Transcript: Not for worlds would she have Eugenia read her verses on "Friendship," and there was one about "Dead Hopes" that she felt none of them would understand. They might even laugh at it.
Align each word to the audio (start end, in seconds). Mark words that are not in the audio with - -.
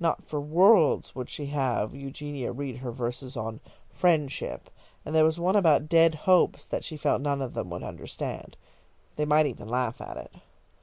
Not 0.00 0.24
for 0.24 0.40
worlds 0.40 1.14
would 1.14 1.28
she 1.28 1.44
have 1.48 1.94
Eugenia 1.94 2.50
read 2.50 2.78
her 2.78 2.90
verses 2.90 3.36
on 3.36 3.60
"Friendship," 3.90 4.70
and 5.04 5.14
there 5.14 5.22
was 5.22 5.38
one 5.38 5.54
about 5.54 5.86
"Dead 5.90 6.14
Hopes" 6.14 6.66
that 6.66 6.82
she 6.82 6.96
felt 6.96 7.20
none 7.20 7.42
of 7.42 7.52
them 7.52 7.68
would 7.68 7.82
understand. 7.82 8.56
They 9.16 9.26
might 9.26 9.44
even 9.44 9.68
laugh 9.68 10.00
at 10.00 10.16
it. 10.16 10.32